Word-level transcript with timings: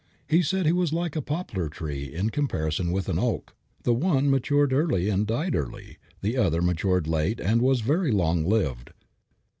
He 0.27 0.41
said 0.41 0.65
he 0.65 0.71
was 0.71 0.91
like 0.91 1.15
a 1.15 1.21
poplar 1.21 1.69
tree 1.69 2.05
in 2.11 2.31
comparison 2.31 2.91
with 2.91 3.07
an 3.07 3.19
oak; 3.19 3.53
the 3.83 3.93
one 3.93 4.31
matured 4.31 4.73
early 4.73 5.09
and 5.09 5.27
died 5.27 5.53
early; 5.53 5.97
the 6.23 6.37
other 6.37 6.59
matured 6.63 7.05
late 7.05 7.39
and 7.39 7.61
was 7.61 7.81
very 7.81 8.11
long 8.11 8.43
lived. 8.43 8.93